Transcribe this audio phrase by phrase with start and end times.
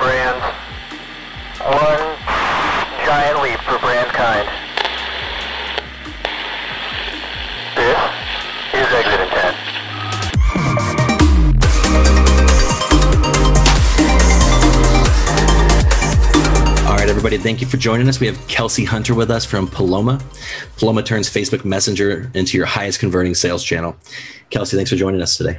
[0.00, 0.42] brands.
[1.60, 2.16] One
[3.04, 4.48] giant leap for brandkind.
[7.76, 8.00] This
[8.72, 9.56] is exit intent.
[16.86, 18.20] All right, everybody, thank you for joining us.
[18.20, 20.18] We have Kelsey Hunter with us from Paloma.
[20.78, 23.94] Paloma turns Facebook Messenger into your highest converting sales channel.
[24.48, 25.58] Kelsey, thanks for joining us today.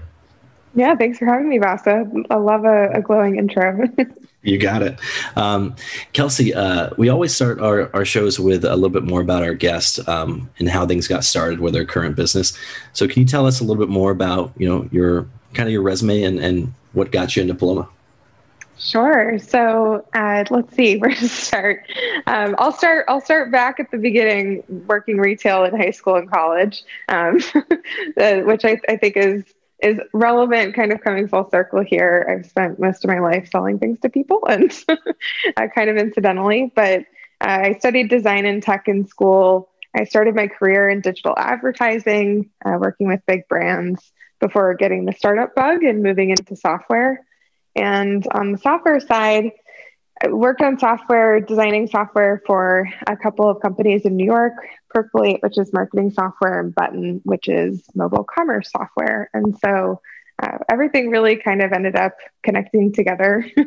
[0.74, 2.10] Yeah, thanks for having me, Vasa.
[2.32, 3.88] I love a, a glowing intro.
[4.44, 5.00] You got it.
[5.36, 5.76] Um,
[6.14, 9.54] Kelsey, uh, we always start our, our shows with a little bit more about our
[9.54, 12.58] guest um, and how things got started with their current business.
[12.94, 15.74] So can you tell us a little bit more about, you know, your kind of
[15.74, 17.88] your resume and, and what got you into Paloma?
[18.80, 19.38] Sure.
[19.38, 21.86] So uh, let's see where to start.
[22.26, 23.06] Um, I'll start.
[23.08, 27.40] I'll start back at the beginning, working retail in high school and college, um,
[28.18, 29.44] uh, which I, I think is
[29.82, 30.76] is relevant.
[30.76, 32.28] Kind of coming full circle here.
[32.30, 36.72] I've spent most of my life selling things to people, and uh, kind of incidentally.
[36.76, 37.02] But
[37.42, 39.70] uh, I studied design and tech in school.
[39.96, 45.14] I started my career in digital advertising, uh, working with big brands before getting the
[45.14, 47.26] startup bug and moving into software.
[47.76, 49.52] And on the software side,
[50.24, 54.54] I worked on software, designing software for a couple of companies in New York,
[54.90, 59.30] Percolate, which is marketing software, and Button, which is mobile commerce software.
[59.34, 60.02] And so
[60.42, 63.46] uh, everything really kind of ended up connecting together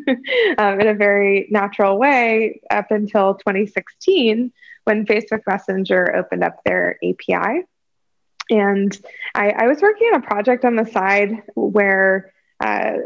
[0.59, 4.53] um, in a very natural way up until 2016
[4.85, 7.63] when Facebook Messenger opened up their API.
[8.51, 8.97] And
[9.35, 12.99] I, I was working on a project on the side where uh,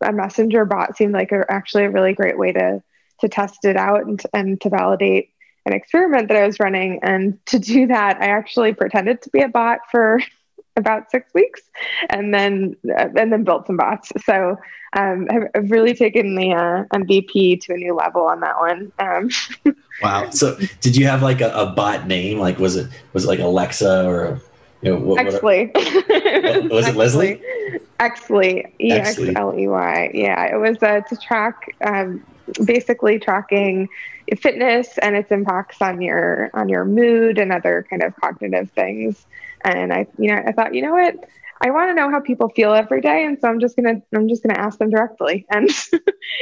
[0.00, 2.82] a messenger bot seemed like a, actually a really great way to
[3.20, 5.30] to test it out and, and to validate
[5.66, 7.00] an experiment that I was running.
[7.02, 10.20] And to do that, I actually pretended to be a bot for
[10.76, 11.62] about six weeks,
[12.08, 14.12] and then uh, and then built some bots.
[14.24, 14.56] So
[14.96, 18.92] um, I've, really taken the uh, MVP to a new level on that one.
[18.98, 20.30] Um, Wow.
[20.30, 22.38] So did you have like a, a bot name?
[22.38, 24.40] Like was it was it like Alexa or
[24.82, 27.42] you know what, what was it Leslie?
[28.00, 28.72] Exley.
[28.80, 30.10] E X L E Y.
[30.14, 32.24] Yeah, it was uh, to track, um,
[32.64, 33.88] basically tracking
[34.36, 39.26] fitness and its impacts on your on your mood and other kind of cognitive things.
[39.64, 41.16] And I, you know, I thought, you know what,
[41.60, 44.28] I want to know how people feel every day, and so I'm just gonna I'm
[44.28, 45.68] just gonna ask them directly, and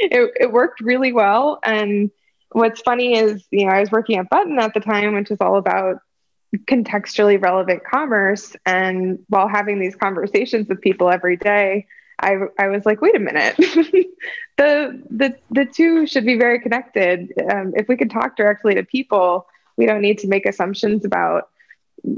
[0.01, 1.59] it it worked really well.
[1.63, 2.11] And
[2.51, 5.39] what's funny is, you know, I was working at Button at the time, which is
[5.41, 6.01] all about
[6.55, 8.55] contextually relevant commerce.
[8.65, 11.87] And while having these conversations with people every day,
[12.19, 13.55] I, I was like, wait a minute,
[14.57, 17.31] the, the, the two should be very connected.
[17.51, 21.49] Um, if we could talk directly to people, we don't need to make assumptions about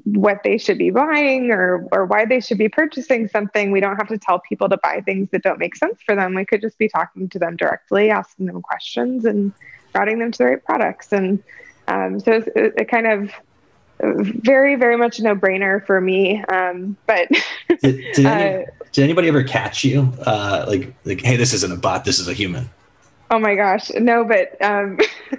[0.05, 3.71] what they should be buying or, or why they should be purchasing something.
[3.71, 6.35] We don't have to tell people to buy things that don't make sense for them.
[6.35, 9.51] We could just be talking to them directly, asking them questions and
[9.93, 11.11] routing them to the right products.
[11.11, 11.43] And
[11.87, 13.31] um, so it, it kind of
[14.01, 17.27] very very much a no-brainer for me um, but
[17.81, 20.11] did, did, any, uh, did, anybody ever catch you?
[20.25, 22.69] Uh, like like hey this isn't a bot this is a human.
[23.31, 24.97] Oh my gosh no but um,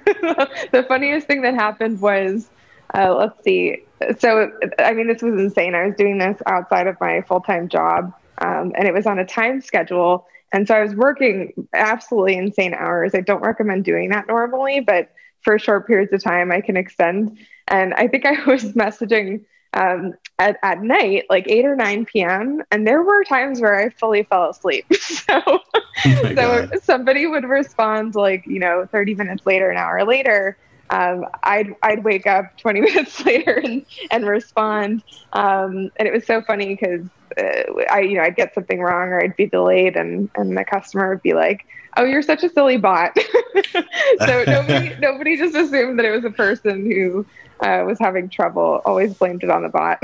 [0.73, 2.49] the funniest thing that happened was
[2.95, 3.83] uh, let's see.
[4.19, 5.75] So i mean this was insane.
[5.75, 9.25] I was doing this outside of my full-time job um, and it was on a
[9.25, 10.27] time schedule.
[10.53, 13.15] And so i was working absolutely insane hours.
[13.15, 15.11] I don't recommend doing that normally but
[15.43, 17.39] for short periods of time i can extend
[17.71, 22.63] and I think I was messaging um, at, at night, like 8 or 9 p.m.
[22.71, 24.85] And there were times where I fully fell asleep.
[25.01, 25.61] so, oh
[26.05, 26.83] so God.
[26.83, 30.59] somebody would respond like, you know, 30 minutes later, an hour later.
[30.91, 35.03] Um, I'd, I'd wake up 20 minutes later and, and respond.
[35.33, 37.07] Um, and it was so funny because
[37.39, 40.65] uh, I, you know, I'd get something wrong or I'd be delayed and, and the
[40.65, 43.17] customer would be like, oh, you're such a silly bot.
[44.19, 47.27] so nobody, nobody just assumed that it was a person who
[47.61, 50.03] uh, was having trouble, always blamed it on the bot.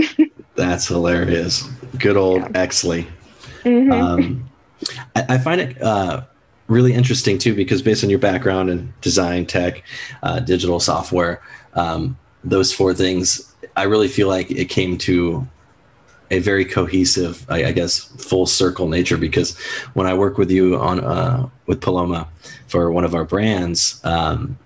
[0.55, 1.63] That's hilarious.
[1.99, 2.67] Good old yeah.
[2.67, 3.07] Exley.
[3.63, 3.93] Mm-hmm.
[3.93, 4.51] Um,
[5.15, 6.23] I, I, find it uh,
[6.69, 9.83] really interesting too because based on your background in design, tech,
[10.23, 11.43] uh, digital software,
[11.75, 15.47] um, those four things, I really feel like it came to
[16.31, 19.17] a very cohesive, I, I, guess, full circle nature.
[19.17, 19.57] Because
[19.95, 22.29] when I work with you on uh, with Paloma
[22.67, 24.59] for one of our brands, um,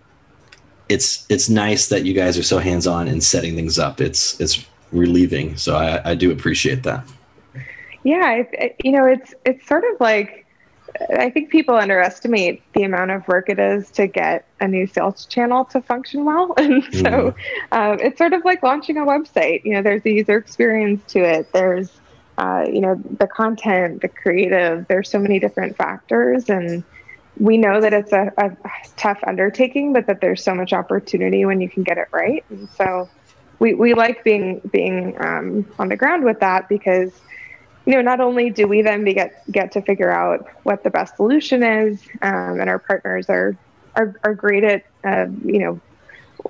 [0.88, 4.00] it's it's nice that you guys are so hands on in setting things up.
[4.00, 5.56] It's it's relieving.
[5.56, 7.06] So I, I do appreciate that.
[8.02, 10.46] Yeah, it, it, you know, it's it's sort of like
[11.16, 15.26] I think people underestimate the amount of work it is to get a new sales
[15.26, 17.34] channel to function well, and so mm.
[17.72, 19.64] um, it's sort of like launching a website.
[19.64, 21.52] You know, there's a user experience to it.
[21.52, 21.90] There's
[22.38, 24.86] uh, you know the content, the creative.
[24.88, 26.82] There's so many different factors, and
[27.38, 28.50] we know that it's a, a,
[28.96, 32.44] tough undertaking, but that there's so much opportunity when you can get it right.
[32.50, 33.08] And so
[33.60, 37.12] we, we like being being um, on the ground with that because
[37.90, 41.16] you know not only do we then get get to figure out what the best
[41.16, 43.56] solution is, um, and our partners are
[43.96, 45.80] are, are great at uh, you know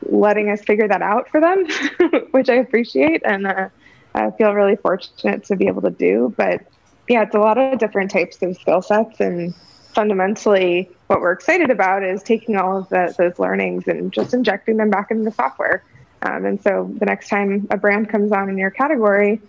[0.02, 1.66] letting us figure that out for them,
[2.32, 3.70] which I appreciate and uh,
[4.14, 6.34] I feel really fortunate to be able to do.
[6.36, 6.60] But
[7.08, 9.54] yeah, it's a lot of different types of skill sets and
[9.94, 14.76] fundamentally what we're excited about is taking all of the, those learnings and just injecting
[14.76, 15.82] them back into the software.
[16.20, 19.40] Um, and so the next time a brand comes on in your category,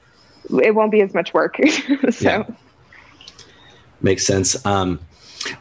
[0.59, 1.57] it won't be as much work.
[2.09, 2.43] so yeah.
[4.01, 4.63] makes sense.
[4.65, 4.99] Um,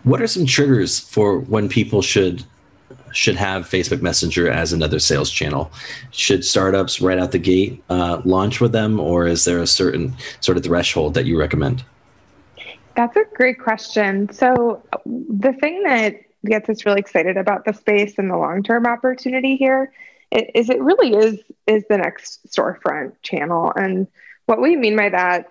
[0.03, 2.45] what are some triggers for when people should
[3.13, 5.71] should have Facebook Messenger as another sales channel?
[6.11, 10.15] Should startups right out the gate uh, launch with them, or is there a certain
[10.41, 11.85] sort of threshold that you recommend?
[12.97, 14.33] That's a great question.
[14.33, 18.87] So, the thing that gets us really excited about the space and the long term
[18.87, 19.93] opportunity here
[20.31, 23.73] is it really is is the next storefront channel.
[23.75, 24.07] And
[24.51, 25.47] what we mean by that,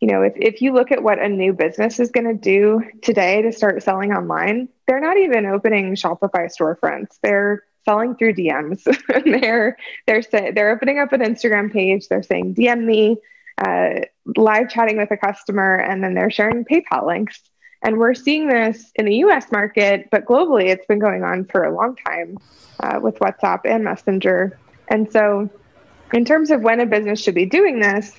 [0.00, 2.82] you know, if, if you look at what a new business is going to do
[3.02, 7.18] today to start selling online, they're not even opening Shopify storefronts.
[7.22, 8.82] They're selling through DMs.
[9.40, 9.76] they're
[10.06, 12.08] they're say, they're opening up an Instagram page.
[12.08, 13.18] They're saying DM me
[13.58, 14.06] uh,
[14.36, 17.42] live chatting with a customer, and then they're sharing PayPal links.
[17.82, 21.64] And we're seeing this in the US market, but globally, it's been going on for
[21.64, 22.38] a long time
[22.82, 24.58] uh, with WhatsApp and Messenger.
[24.88, 25.50] And so,
[26.14, 28.18] in terms of when a business should be doing this,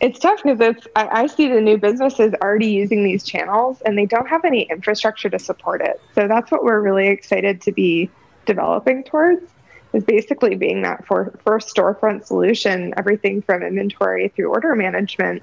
[0.00, 3.98] it's tough because it's I, I, see the new businesses already using these channels and
[3.98, 6.00] they don't have any infrastructure to support it.
[6.14, 8.10] So that's what we're really excited to be
[8.46, 9.42] developing towards
[9.92, 15.42] is basically being that for first storefront solution, everything from inventory through order management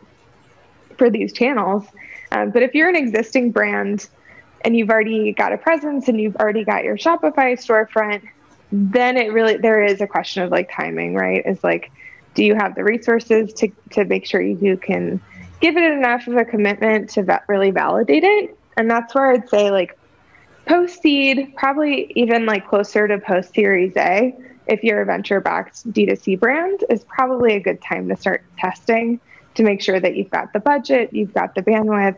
[0.98, 1.86] for these channels.
[2.32, 4.08] Um, but if you're an existing brand
[4.62, 8.22] and you've already got a presence and you've already got your Shopify storefront,
[8.72, 11.46] then it really there is a question of like timing, right?
[11.46, 11.92] Is like,
[12.36, 15.20] do you have the resources to to make sure you can
[15.62, 18.58] give it enough of a commitment to really validate it?
[18.78, 19.98] And that's where I'd say like
[20.68, 24.36] post seed, probably even like closer to post series A,
[24.68, 29.20] if you're a venture backed D2C brand, is probably a good time to start testing
[29.56, 32.18] to make sure that you've got the budget, you've got the bandwidth,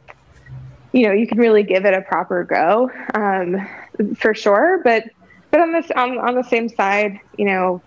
[0.92, 3.68] you know, you can really give it a proper go um,
[4.16, 4.81] for sure.
[4.84, 5.06] But
[5.52, 7.81] but on this on, on the same side, you know,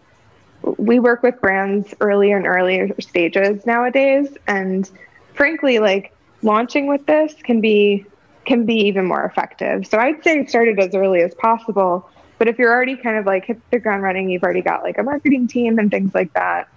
[0.62, 4.90] we work with brands earlier and earlier stages nowadays, and
[5.34, 8.06] frankly, like launching with this can be
[8.44, 9.86] can be even more effective.
[9.86, 12.08] So I'd say start it as early as possible.
[12.38, 14.96] But if you're already kind of like hit the ground running, you've already got like
[14.98, 16.68] a marketing team and things like that,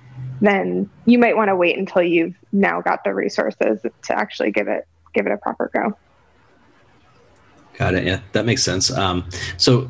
[0.42, 4.68] then you might want to wait until you've now got the resources to actually give
[4.68, 5.98] it give it a proper go.
[7.78, 8.06] Got it.
[8.06, 8.92] Yeah, that makes sense.
[8.92, 9.28] Um,
[9.58, 9.90] so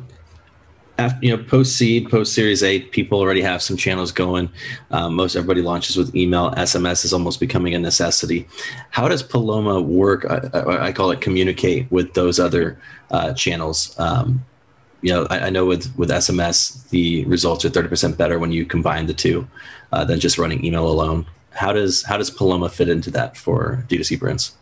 [0.98, 4.50] after you know post seed post series a people already have some channels going.
[4.90, 6.50] Um, most everybody launches with email.
[6.52, 8.46] Sms is almost becoming a necessity.
[8.90, 10.24] How does paloma work?
[10.28, 12.78] I, I call it communicate with those other
[13.10, 13.98] uh, channels.
[13.98, 14.44] Um,
[15.04, 18.64] you know I, I, know with with sms the results are 30% better when you
[18.64, 19.46] combine the two
[19.92, 21.26] uh, than just running email alone.
[21.50, 24.56] How does how does paloma fit into that for d2c brands?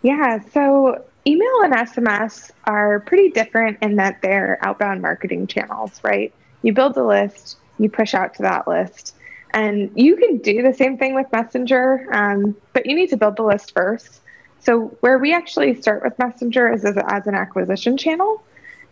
[0.00, 6.32] Yeah so email and SMS are pretty different in that they're outbound marketing channels, right?
[6.62, 9.14] You build a list, you push out to that list.
[9.54, 13.36] And you can do the same thing with Messenger, um, but you need to build
[13.36, 14.20] the list first.
[14.60, 18.42] So, where we actually start with Messenger is as, as an acquisition channel.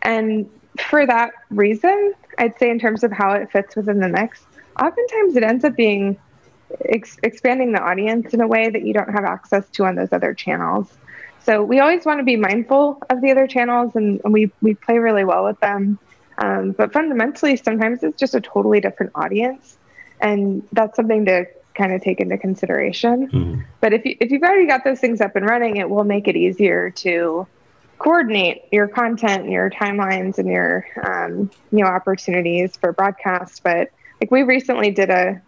[0.02, 4.44] And for that reason, I'd say in terms of how it fits within the mix,
[4.80, 6.18] oftentimes it ends up being
[6.86, 10.12] ex- expanding the audience in a way that you don't have access to on those
[10.12, 10.98] other channels.
[11.42, 14.74] So we always want to be mindful of the other channels and, and we, we
[14.74, 15.98] play really well with them.
[16.38, 19.76] Um, but fundamentally, sometimes it's just a totally different audience.
[20.20, 23.28] And that's something to kind of take into consideration.
[23.28, 23.60] Mm-hmm.
[23.80, 26.28] But if, you, if you've already got those things up and running, it will make
[26.28, 27.46] it easier to
[27.98, 33.62] coordinate your content and your timelines and your um, you know opportunities for broadcast.
[33.62, 35.40] But like we recently did a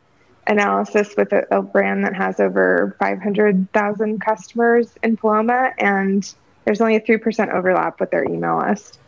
[0.47, 6.35] analysis with a, a brand that has over 500,000 customers in Paloma, and
[6.65, 8.99] there's only a 3% overlap with their email list.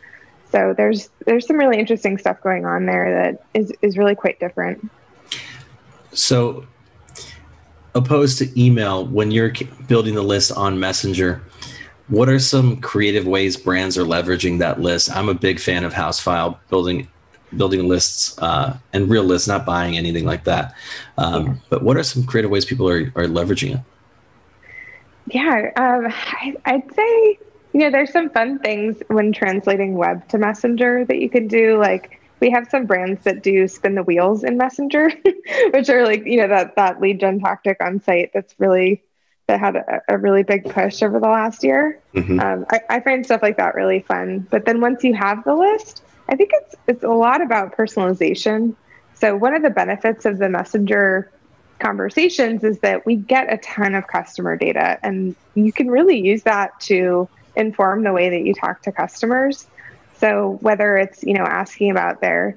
[0.51, 4.39] So there's there's some really interesting stuff going on there that is, is really quite
[4.39, 4.89] different.
[6.13, 6.65] So
[7.93, 9.51] opposed to email, when you're
[9.87, 11.41] building the list on Messenger,
[12.07, 15.13] what are some creative ways brands are leveraging that list?
[15.15, 17.07] I'm a big fan of Housefile, building
[17.55, 20.73] building lists uh, and real lists, not buying anything like that.
[21.17, 21.53] Um, yeah.
[21.69, 23.81] But what are some creative ways people are, are leveraging it?
[25.27, 26.13] Yeah, um,
[26.65, 27.39] I, would say
[27.75, 31.77] you know, there's some fun things when translating web to Messenger that you can do.
[31.77, 35.11] Like we have some brands that do spin the wheels in Messenger,
[35.73, 39.03] which are like, you know, that that lead gen tactic on site that's really
[39.47, 41.99] that had a, a really big push over the last year.
[42.13, 42.39] Mm-hmm.
[42.39, 44.47] Um, I, I find stuff like that really fun.
[44.49, 48.75] But then once you have the list, I think it's it's a lot about personalization.
[49.13, 51.31] So one of the benefits of the messenger
[51.79, 56.43] conversations is that we get a ton of customer data and you can really use
[56.43, 59.67] that to inform the way that you talk to customers.
[60.17, 62.55] So whether it's, you know, asking about their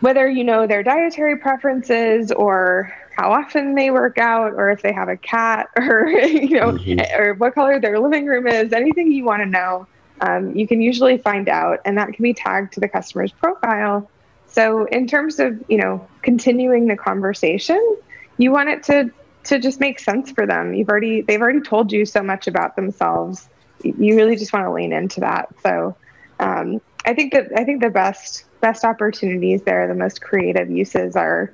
[0.00, 4.92] whether you know their dietary preferences or how often they work out or if they
[4.92, 7.20] have a cat or you know mm-hmm.
[7.20, 9.86] or what color their living room is anything you want to know
[10.20, 14.10] um, you can usually find out and that can be tagged to the customer's profile.
[14.46, 17.96] So in terms of you know continuing the conversation
[18.38, 19.10] you want it to
[19.44, 20.74] to just make sense for them.
[20.74, 23.48] You've already they've already told you so much about themselves.
[23.82, 25.48] You really just want to lean into that.
[25.62, 25.96] So
[26.40, 31.16] um, i think that i think the best best opportunities there the most creative uses
[31.16, 31.52] are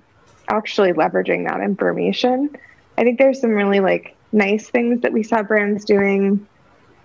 [0.51, 2.51] actually leveraging that information.
[2.99, 6.47] I think there's some really like nice things that we saw brands doing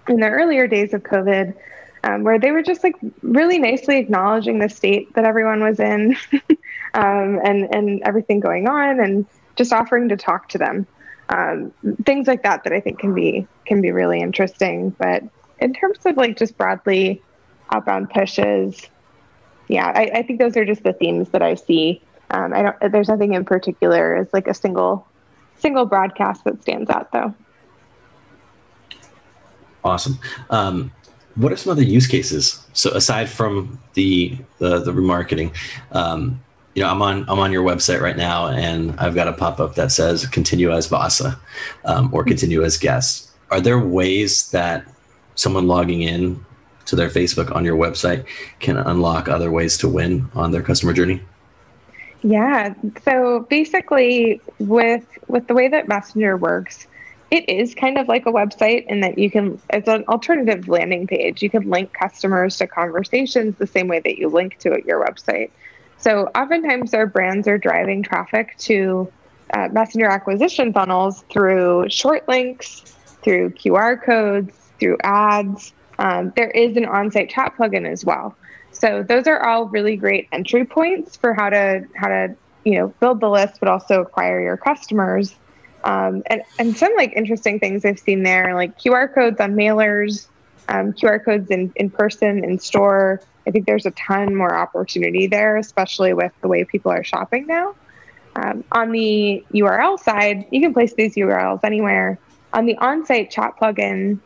[0.07, 1.53] in the earlier days of COVID,
[2.03, 6.15] um, where they were just like really nicely acknowledging the state that everyone was in,
[6.93, 10.87] um, and and everything going on, and just offering to talk to them.
[11.29, 11.73] Um,
[12.05, 14.91] things like that that I think can be can be really interesting.
[14.91, 15.23] But
[15.59, 17.21] in terms of like just broadly
[17.71, 18.79] outbound pushes,
[19.67, 22.91] yeah, I, I think those are just the themes that I see um, I don't.
[22.91, 25.07] There's nothing in particular as like a single
[25.57, 27.33] single broadcast that stands out though.
[29.85, 30.17] Awesome.
[30.49, 30.91] Um,
[31.35, 32.65] what are some other use cases?
[32.73, 35.55] So aside from the the, the remarketing,
[35.91, 36.41] um,
[36.73, 39.59] you know, I'm on I'm on your website right now, and I've got a pop
[39.59, 41.39] up that says "Continue as Vasa"
[41.85, 44.85] um, or "Continue as guest." Are there ways that
[45.35, 46.43] someone logging in
[46.85, 48.25] to their Facebook on your website
[48.59, 51.21] can unlock other ways to win on their customer journey?
[52.23, 52.73] Yeah.
[53.03, 56.87] So basically, with with the way that Messenger works,
[57.31, 61.07] it is kind of like a website in that you can, it's an alternative landing
[61.07, 61.41] page.
[61.41, 65.49] You can link customers to conversations the same way that you link to your website.
[65.97, 69.11] So oftentimes, our brands are driving traffic to
[69.53, 72.81] uh, Messenger acquisition funnels through short links,
[73.23, 75.73] through QR codes, through ads.
[75.97, 78.35] Um, there is an on-site chat plugin as well.
[78.71, 82.87] So those are all really great entry points for how to how to you know
[82.99, 85.33] build the list, but also acquire your customers.
[85.85, 90.27] Um, and and some like interesting things I've seen there, like QR codes on mailers,
[90.67, 93.21] um, QR codes in in person in store.
[93.47, 97.45] I think there's a ton more opportunity there, especially with the way people are shopping
[97.45, 97.75] now.
[98.35, 102.19] Um, on the URL side, you can place these URLs anywhere.
[102.53, 104.19] On the on-site chat plugin,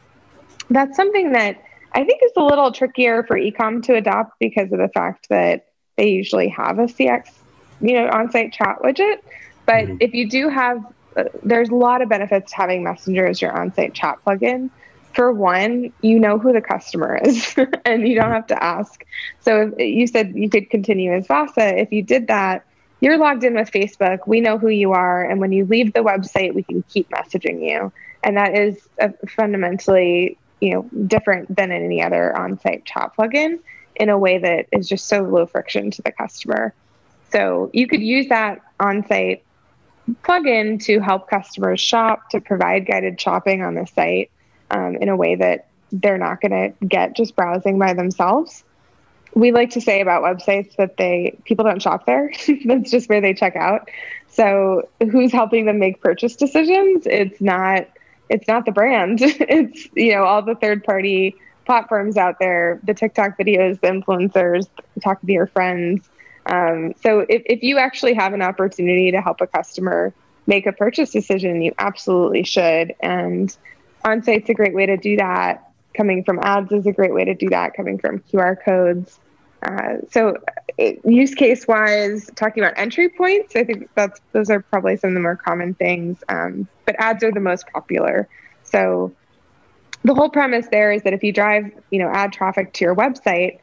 [0.70, 1.64] that's something that
[1.94, 5.68] I think is a little trickier for ecom to adopt because of the fact that
[5.98, 7.30] they usually have a CX,
[7.82, 9.18] you know, on-site chat widget.
[9.66, 9.98] But mm-hmm.
[10.00, 10.84] if you do have,
[11.44, 14.70] there's a lot of benefits to having Messenger as your on-site chat plugin.
[15.14, 18.34] For one, you know who the customer is, and you don't mm-hmm.
[18.34, 19.06] have to ask.
[19.42, 21.80] So you said you could continue as Vasa.
[21.80, 22.66] If you did that,
[23.02, 24.20] you're logged in with Facebook.
[24.28, 27.68] We know who you are, and when you leave the website, we can keep messaging
[27.68, 27.92] you.
[28.24, 33.60] And that is a fundamentally you know different than any other on-site chat plugin
[33.96, 36.74] in a way that is just so low friction to the customer.
[37.32, 39.44] So you could use that on-site
[40.24, 44.32] plugin to help customers shop, to provide guided shopping on the site
[44.72, 48.64] um, in a way that they're not going to get just browsing by themselves.
[49.34, 52.32] We like to say about websites that they people don't shop there.
[52.66, 53.90] That's just where they check out.
[54.28, 57.06] So who's helping them make purchase decisions?
[57.06, 57.88] It's not
[58.30, 59.20] it's not the brand.
[59.22, 61.36] it's, you know, all the third party
[61.66, 64.68] platforms out there, the TikTok videos, the influencers,
[65.04, 66.10] talking to your friends.
[66.46, 70.14] Um, so if, if you actually have an opportunity to help a customer
[70.48, 72.96] make a purchase decision, you absolutely should.
[73.02, 73.56] And
[74.04, 75.72] on site's a great way to do that.
[75.96, 79.20] Coming from ads is a great way to do that, coming from QR codes.
[79.62, 80.38] Uh, so,
[80.78, 85.10] it, use case wise, talking about entry points, I think that's those are probably some
[85.10, 86.24] of the more common things.
[86.30, 88.30] Um, but ads are the most popular.
[88.64, 89.12] So,
[90.04, 92.96] the whole premise there is that if you drive, you know, ad traffic to your
[92.96, 93.60] website,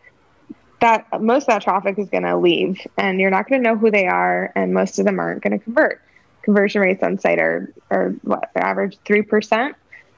[0.80, 3.76] that most of that traffic is going to leave, and you're not going to know
[3.76, 6.02] who they are, and most of them aren't going to convert.
[6.42, 9.75] Conversion rates on site are are what average three percent.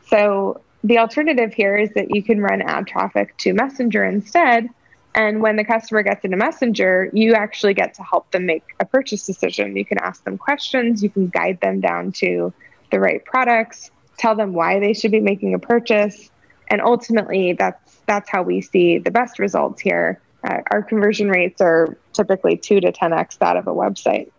[0.08, 4.68] So the alternative here is that you can run ad traffic to Messenger instead
[5.18, 8.84] and when the customer gets into Messenger, you actually get to help them make a
[8.84, 9.76] purchase decision.
[9.76, 12.52] You can ask them questions, you can guide them down to
[12.92, 16.30] the right products, tell them why they should be making a purchase,
[16.68, 20.20] and ultimately, that's that's how we see the best results here.
[20.44, 24.30] Uh, our conversion rates are typically two to 10x that of a website.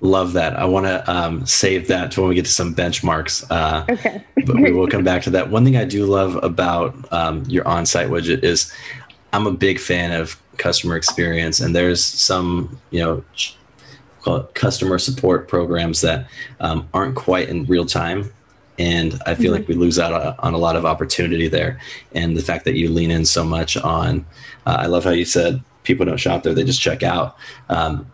[0.00, 0.56] Love that.
[0.58, 3.44] I want to um, save that to when we get to some benchmarks.
[3.50, 4.22] Uh, okay.
[4.44, 5.50] but we will come back to that.
[5.50, 8.72] One thing I do love about um, your on-site widget is
[9.32, 13.24] I'm a big fan of customer experience, and there's some you know
[14.54, 16.28] customer support programs that
[16.60, 18.32] um, aren't quite in real time.
[18.78, 19.60] And I feel mm-hmm.
[19.60, 21.80] like we lose out on a lot of opportunity there.
[22.12, 24.26] And the fact that you lean in so much on,
[24.66, 27.36] uh, I love how you said people don't shop there, they just check out.
[27.68, 28.10] Um,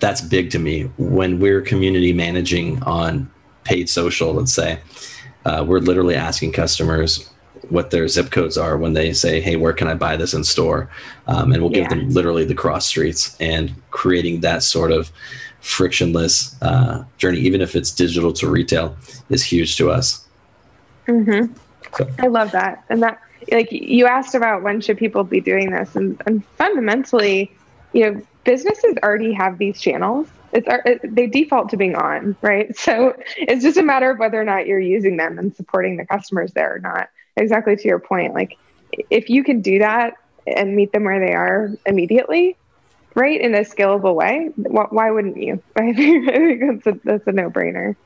[0.00, 0.90] that's big to me.
[0.98, 3.30] When we're community managing on
[3.64, 4.78] paid social, let's say,
[5.46, 7.30] uh, we're literally asking customers
[7.70, 10.44] what their zip codes are when they say, "Hey, where can I buy this in
[10.44, 10.90] store?"
[11.26, 15.10] Um, and we'll give them literally the cross streets and creating that sort of
[15.64, 18.96] frictionless uh, journey, even if it's digital to retail,
[19.30, 20.26] is huge to us.
[21.06, 21.52] Mm-hmm.
[21.96, 22.08] So.
[22.18, 25.96] I love that, and that like you asked about when should people be doing this,
[25.96, 27.50] and, and fundamentally,
[27.92, 30.28] you know, businesses already have these channels.
[30.52, 30.68] It's
[31.02, 32.76] they default to being on, right?
[32.78, 36.06] So it's just a matter of whether or not you're using them and supporting the
[36.06, 37.08] customers there or not.
[37.36, 38.56] Exactly to your point, like
[39.10, 40.14] if you can do that
[40.46, 42.56] and meet them where they are immediately,
[43.14, 45.62] right, in a scalable way, why wouldn't you?
[45.76, 47.96] I think that's a, that's a no brainer.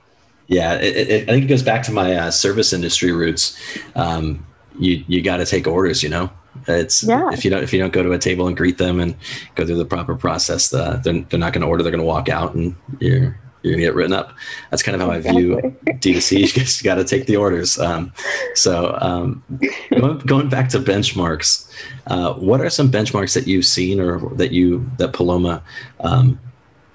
[0.47, 3.59] Yeah, it, it, I think it goes back to my uh, service industry roots.
[3.95, 4.47] Um,
[4.79, 6.31] you you got to take orders, you know.
[6.67, 7.31] It's yeah.
[7.33, 9.15] if you don't if you don't go to a table and greet them and
[9.55, 11.83] go through the proper process, uh, they're, they're not going to order.
[11.83, 14.33] They're going to walk out, and you're you're to get written up.
[14.71, 15.39] That's kind of how exactly.
[15.39, 16.41] I view D2C.
[16.41, 17.79] You just got to take the orders.
[17.79, 18.13] Um,
[18.55, 19.43] so um,
[19.91, 21.71] going, going back to benchmarks,
[22.07, 25.63] uh, what are some benchmarks that you've seen or that you that Paloma?
[26.01, 26.39] Um,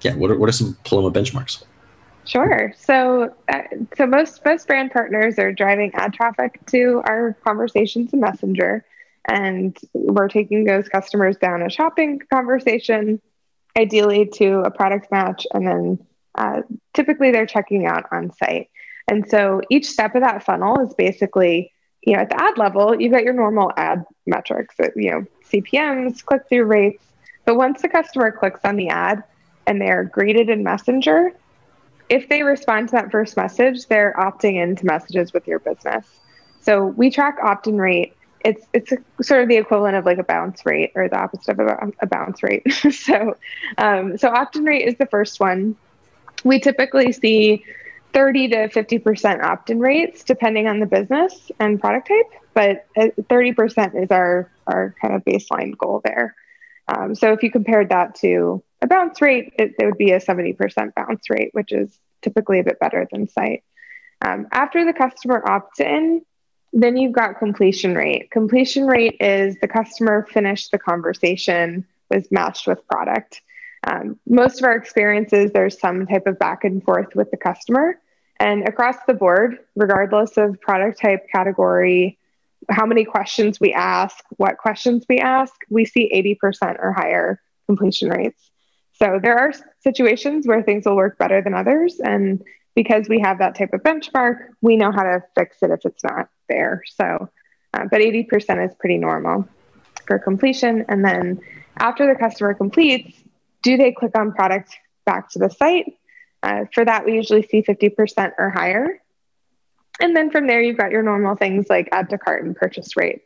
[0.00, 1.64] yeah, what are what are some Paloma benchmarks?
[2.26, 2.72] Sure.
[2.78, 3.62] So, uh,
[3.96, 8.84] so most most brand partners are driving ad traffic to our conversations in Messenger,
[9.26, 13.20] and we're taking those customers down a shopping conversation,
[13.76, 18.70] ideally to a product match, and then uh, typically they're checking out on site.
[19.08, 23.00] And so each step of that funnel is basically, you know, at the ad level,
[23.00, 27.04] you've got your normal ad metrics, you know, CPMS, click through rates.
[27.44, 29.22] But once the customer clicks on the ad
[29.66, 31.32] and they're greeted in Messenger,
[32.08, 36.06] if they respond to that first message, they're opting into messages with your business.
[36.60, 38.14] So we track opt in rate.
[38.40, 41.58] It's it's a, sort of the equivalent of like a bounce rate or the opposite
[41.58, 42.62] of a, a bounce rate.
[42.90, 43.36] so
[43.78, 45.76] um, so opt in rate is the first one.
[46.44, 47.64] We typically see
[48.12, 54.02] 30 to 50% opt in rates depending on the business and product type, but 30%
[54.02, 56.36] is our, our kind of baseline goal there.
[56.86, 60.20] Um, so if you compared that to a bounce rate, it, it, would be a
[60.20, 63.64] 70% bounce rate, which is typically a bit better than site.
[64.24, 66.22] Um, after the customer opts in,
[66.72, 68.30] then you've got completion rate.
[68.30, 73.40] Completion rate is the customer finished the conversation, was matched with product.
[73.86, 78.00] Um, most of our experiences, there's some type of back and forth with the customer.
[78.40, 82.18] And across the board, regardless of product type, category,
[82.68, 86.10] how many questions we ask, what questions we ask, we see
[86.42, 88.50] 80% or higher completion rates.
[88.94, 92.00] So there are situations where things will work better than others.
[92.00, 92.42] And
[92.74, 96.02] because we have that type of benchmark, we know how to fix it if it's
[96.02, 96.82] not there.
[96.86, 97.28] So,
[97.74, 99.48] uh, but 80% is pretty normal
[100.06, 100.84] for completion.
[100.88, 101.40] And then
[101.76, 103.23] after the customer completes,
[103.64, 105.94] do they click on product back to the site?
[106.42, 109.00] Uh, for that, we usually see 50% or higher.
[109.98, 112.96] And then from there, you've got your normal things like add to cart and purchase
[112.96, 113.22] rate.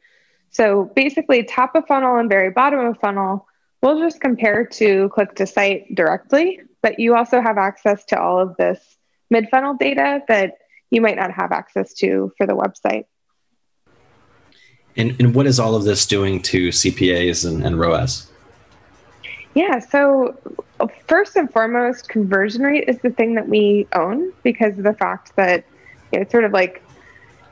[0.51, 3.47] So basically, top of funnel and very bottom of funnel,
[3.83, 8.39] we'll just compare to click to site directly, but you also have access to all
[8.39, 8.79] of this
[9.31, 10.55] mid funnel data that
[10.91, 13.05] you might not have access to for the website.
[14.97, 18.28] And, and what is all of this doing to CPAs and, and ROAS?
[19.59, 20.39] Yeah, so
[21.09, 25.35] first and foremost, conversion rate is the thing that we own because of the fact
[25.35, 25.65] that
[26.13, 26.81] you know, it's sort of like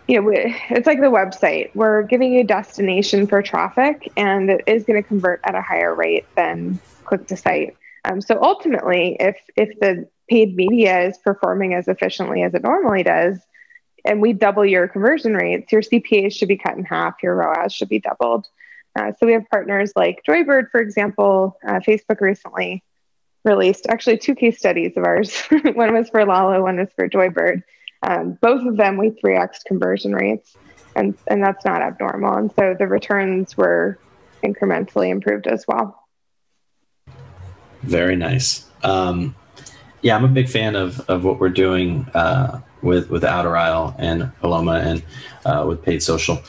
[0.06, 1.74] you know, it's like the website.
[1.74, 5.60] We're giving you a destination for traffic, and it is going to convert at a
[5.60, 7.76] higher rate than click to site.
[8.04, 13.02] Um, so ultimately, if if the paid media is performing as efficiently as it normally
[13.02, 13.40] does,
[14.04, 17.16] and we double your conversion rates, your CPAs should be cut in half.
[17.20, 18.46] Your ROAS should be doubled.
[18.96, 21.59] Uh, so we have partners like Joybird, for example.
[21.66, 22.82] Uh, Facebook recently
[23.44, 25.40] released actually two case studies of ours.
[25.74, 27.62] one was for Lalo, one was for Joybird
[28.02, 30.56] um, both of them we 3x conversion rates,
[30.94, 32.35] and, and that's not abnormal.
[32.35, 33.98] And so the returns were
[34.44, 36.06] incrementally improved as well.
[37.82, 38.68] Very nice.
[38.82, 39.35] Um,
[40.02, 43.96] yeah, I'm a big fan of, of what we're doing uh, with with Outer Isle
[43.98, 45.02] and Paloma and
[45.44, 46.40] uh, with paid social.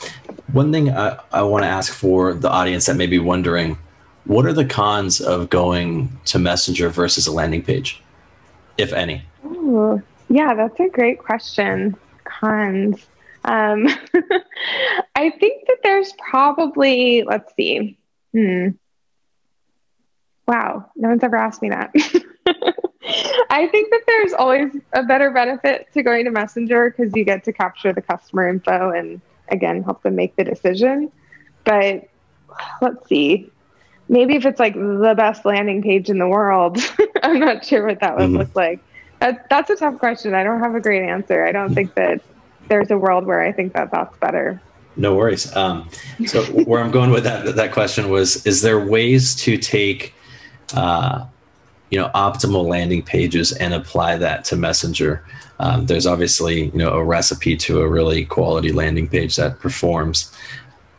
[0.52, 3.76] One thing I, I want to ask for the audience that may be wondering,
[4.24, 8.02] what are the cons of going to Messenger versus a landing page,
[8.78, 9.22] if any?
[9.44, 11.96] Ooh, yeah, that's a great question.
[12.24, 13.06] Cons.
[13.44, 13.86] Um,
[15.14, 17.98] I think that there's probably, let's see.
[18.32, 18.68] Hmm.
[20.46, 21.90] Wow, no one's ever asked me that.
[23.50, 27.44] I think that there's always a better benefit to going to Messenger because you get
[27.44, 31.10] to capture the customer info and again help them make the decision.
[31.64, 32.08] But
[32.80, 33.50] let's see.
[34.08, 36.78] Maybe if it's like the best landing page in the world,
[37.22, 38.38] I'm not sure what that would mm-hmm.
[38.38, 38.80] look like.
[39.20, 40.34] That, that's a tough question.
[40.34, 41.44] I don't have a great answer.
[41.44, 42.22] I don't think that
[42.68, 44.60] there's a world where I think that that's better.
[44.96, 45.54] No worries.
[45.54, 45.88] Um,
[46.26, 50.12] so where I'm going with that that question was: Is there ways to take
[50.74, 51.24] uh,
[51.90, 55.24] you know optimal landing pages and apply that to messenger.
[55.60, 60.32] Um, there's obviously you know a recipe to a really quality landing page that performs.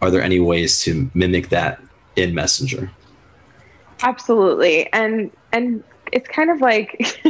[0.02, 1.82] Are there any ways to mimic that
[2.16, 2.92] in messenger?
[4.02, 4.92] Absolutely.
[4.94, 7.18] And and it's kind of like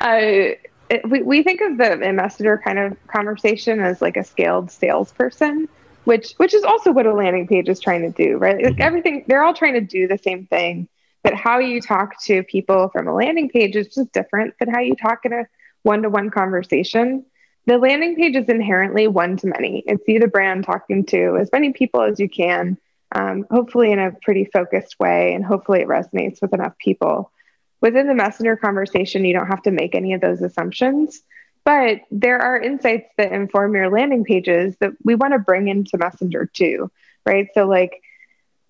[0.00, 0.54] uh,
[0.90, 5.68] it, we, we think of the messenger kind of conversation as like a scaled salesperson
[6.04, 8.56] which which is also what a landing page is trying to do right?
[8.56, 8.82] Like mm-hmm.
[8.82, 10.88] everything they're all trying to do the same thing
[11.22, 14.80] but how you talk to people from a landing page is just different than how
[14.80, 15.46] you talk in a
[15.82, 17.24] one to one conversation.
[17.66, 19.82] The landing page is inherently one to many.
[19.86, 22.78] It's you, the brand, talking to as many people as you can,
[23.12, 27.30] um, hopefully in a pretty focused way, and hopefully it resonates with enough people.
[27.80, 31.22] Within the messenger conversation, you don't have to make any of those assumptions,
[31.64, 35.98] but there are insights that inform your landing pages that we want to bring into
[35.98, 36.90] messenger too,
[37.26, 37.48] right?
[37.54, 38.02] So, like,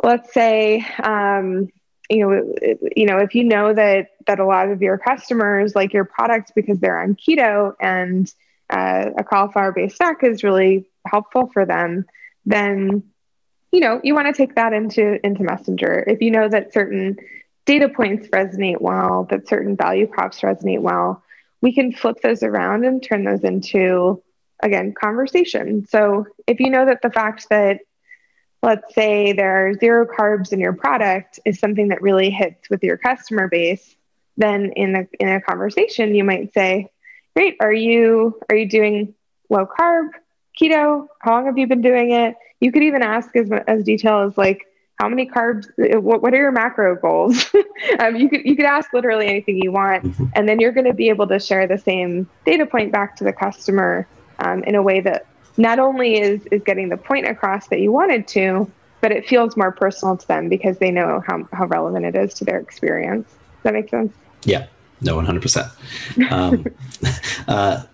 [0.03, 1.69] let's say, um,
[2.11, 2.55] you know,
[2.97, 6.53] you know, if you know that that a lot of your customers like your product
[6.55, 8.33] because they're on keto and
[8.69, 12.05] uh, a cauliflower-based snack is really helpful for them,
[12.45, 13.05] then
[13.73, 16.05] you know you want to take that into into Messenger.
[16.09, 17.17] If you know that certain
[17.65, 21.23] data points resonate well, that certain value props resonate well,
[21.61, 24.21] we can flip those around and turn those into
[24.63, 25.87] again conversation.
[25.87, 27.81] So if you know that the fact that
[28.63, 32.83] let's say there are zero carbs in your product is something that really hits with
[32.83, 33.97] your customer base,
[34.37, 36.91] then in a, in a conversation, you might say,
[37.35, 39.15] great, are you, are you doing
[39.49, 40.09] low carb,
[40.61, 41.07] keto?
[41.21, 42.37] How long have you been doing it?
[42.61, 44.67] You could even ask as, as detail as like,
[45.01, 45.67] how many carbs,
[46.03, 47.51] what, what are your macro goals?
[48.01, 50.27] um, you could, you could ask literally anything you want, mm-hmm.
[50.35, 53.25] and then you're going to be able to share the same data point back to
[53.25, 54.07] the customer
[54.41, 55.27] um, in a way that
[55.61, 58.71] not only is is getting the point across that you wanted to,
[59.01, 62.35] but it feels more personal to them because they know how, how relevant it is
[62.35, 63.29] to their experience.
[63.29, 64.13] Does that make sense?
[64.45, 64.67] Yeah,
[65.03, 66.33] no, 100%.
[66.33, 66.65] Um,
[67.49, 67.85] uh,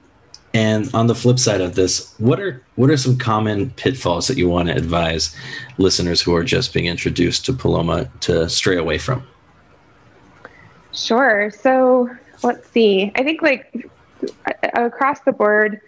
[0.55, 4.38] and on the flip side of this, what are what are some common pitfalls that
[4.38, 5.37] you want to advise
[5.76, 9.26] listeners who are just being introduced to Paloma to stray away from?
[10.92, 11.50] Sure.
[11.50, 12.09] So
[12.42, 13.12] let's see.
[13.16, 13.90] I think like
[14.72, 15.81] across the board,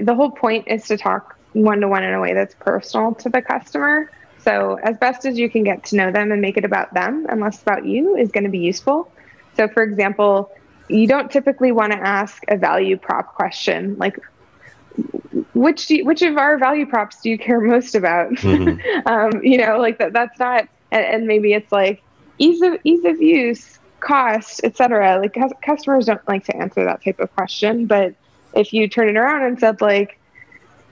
[0.00, 3.28] the whole point is to talk one to one in a way that's personal to
[3.28, 4.10] the customer.
[4.38, 7.26] So, as best as you can get to know them and make it about them
[7.28, 9.12] and less about you is going to be useful.
[9.56, 10.50] So, for example,
[10.88, 14.18] you don't typically want to ask a value prop question like,
[15.54, 18.30] which you, which of our value props do you care most about?
[18.40, 19.06] Mm-hmm.
[19.06, 20.12] um, you know, like that.
[20.12, 20.68] That's not.
[20.90, 22.02] And, and, maybe it's like
[22.38, 25.20] ease of ease of use, cost, etc.
[25.20, 28.14] Like customers don't like to answer that type of question, but
[28.54, 30.18] if you turn it around and said like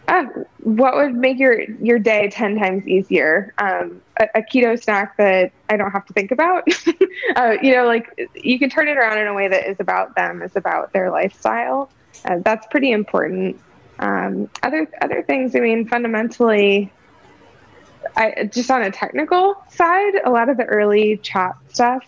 [0.09, 0.27] ah,
[0.63, 3.53] what would make your your day 10 times easier?
[3.59, 6.67] Um, a, a, keto snack that i don't have to think about.
[7.35, 10.15] Uh, you know like you can turn it around in a way that is about
[10.15, 11.91] them is about their lifestyle.
[12.25, 13.61] Uh, that's pretty important.
[13.99, 16.93] Um, other other things i mean fundamentally
[18.17, 22.05] I, just on a technical side a lot of the early chat stuff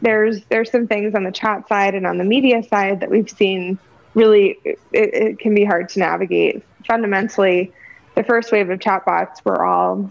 [0.00, 3.30] there's there's some things on the chat side and on the media side that we've
[3.30, 3.78] seen
[4.16, 6.64] really it, it can be hard to navigate.
[6.84, 7.72] Fundamentally,
[8.16, 10.10] the first wave of chatbots were all,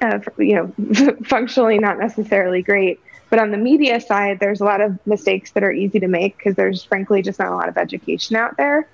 [0.00, 3.00] uh, you know, functionally not necessarily great.
[3.30, 6.36] But on the media side, there's a lot of mistakes that are easy to make
[6.36, 8.88] because there's frankly just not a lot of education out there.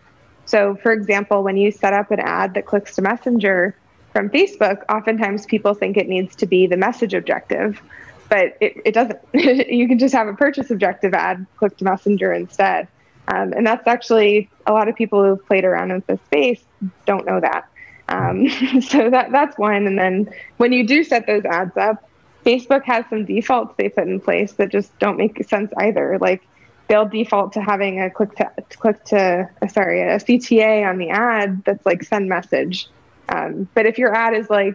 [0.46, 3.76] So, for example, when you set up an ad that clicks to Messenger
[4.12, 7.82] from Facebook, oftentimes people think it needs to be the message objective,
[8.28, 9.18] but it, it doesn't.
[9.34, 12.88] you can just have a purchase objective ad click to Messenger instead.
[13.28, 16.62] Um, and that's actually a lot of people who've played around with this space
[17.06, 17.68] don't know that.
[18.08, 18.48] Um,
[18.82, 19.86] so that that's one.
[19.86, 22.08] And then when you do set those ads up,
[22.44, 26.18] Facebook has some defaults they put in place that just don't make sense either.
[26.20, 26.42] Like
[26.88, 31.10] they'll default to having a click to click to uh, sorry a CTA on the
[31.10, 32.88] ad that's like send message.
[33.28, 34.74] Um, but if your ad is like,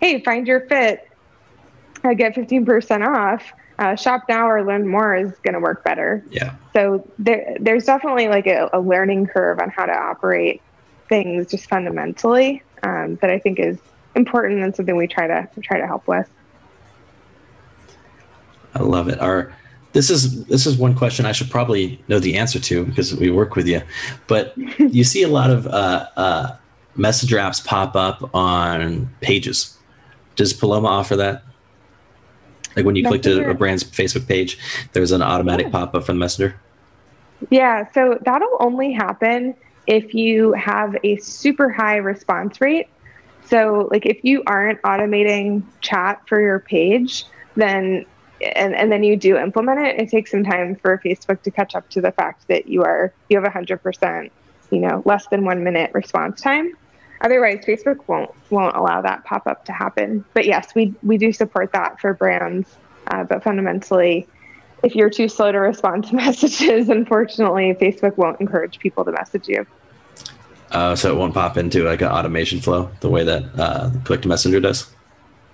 [0.00, 1.08] hey, find your fit,
[2.04, 3.52] I get 15% off.
[3.78, 6.24] Uh, shop now or learn more is going to work better.
[6.30, 6.54] Yeah.
[6.72, 10.62] So there, there's definitely like a, a, learning curve on how to operate
[11.10, 13.78] things just fundamentally um, that I think is
[14.14, 16.28] important and something we try to try to help with.
[18.74, 19.20] I love it.
[19.20, 19.54] Our
[19.92, 23.30] this is this is one question I should probably know the answer to because we
[23.30, 23.80] work with you.
[24.26, 26.56] But you see a lot of uh, uh,
[26.96, 29.76] messenger apps pop up on pages.
[30.34, 31.42] Does Paloma offer that?
[32.76, 33.32] Like when you messenger.
[33.32, 34.58] click to a brand's Facebook page,
[34.92, 35.72] there's an automatic yeah.
[35.72, 36.60] pop up from Messenger.
[37.50, 39.54] Yeah, so that'll only happen
[39.86, 42.88] if you have a super high response rate.
[43.44, 48.04] So, like if you aren't automating chat for your page, then
[48.40, 51.74] and, and then you do implement it, it takes some time for Facebook to catch
[51.74, 54.32] up to the fact that you are you have hundred percent,
[54.70, 56.72] you know, less than one minute response time.
[57.20, 60.24] Otherwise, Facebook won't won't allow that pop up to happen.
[60.34, 62.76] But yes, we we do support that for brands.
[63.08, 64.26] Uh, but fundamentally,
[64.82, 69.48] if you're too slow to respond to messages, unfortunately, Facebook won't encourage people to message
[69.48, 69.66] you.
[70.72, 74.22] Uh, so it won't pop into like an automation flow the way that uh, Click
[74.22, 74.92] to Messenger does.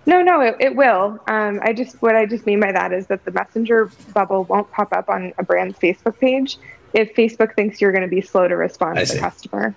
[0.05, 1.21] No, no, it, it will.
[1.29, 4.71] Um, I just what I just mean by that is that the messenger bubble won't
[4.73, 6.59] pop up on a brand's Facebook page
[6.93, 9.15] if Facebook thinks you're going to be slow to respond I to see.
[9.15, 9.75] the customer.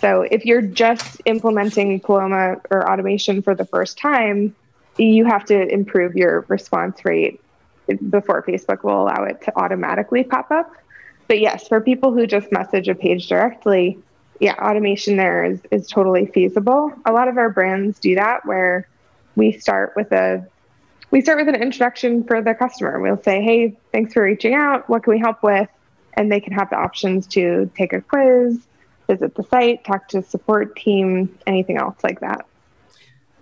[0.00, 4.54] So if you're just implementing Paloma or automation for the first time,
[4.98, 7.40] you have to improve your response rate
[8.10, 10.70] before Facebook will allow it to automatically pop up.
[11.28, 13.98] But yes, for people who just message a page directly,
[14.40, 16.92] yeah, automation there is, is totally feasible.
[17.04, 18.88] A lot of our brands do that where
[19.34, 20.46] we start with a
[21.12, 23.00] we start with an introduction for the customer.
[23.00, 24.88] We'll say, "Hey, thanks for reaching out.
[24.88, 25.68] What can we help with?"
[26.14, 28.66] And they can have the options to take a quiz,
[29.06, 32.46] visit the site, talk to support team, anything else like that.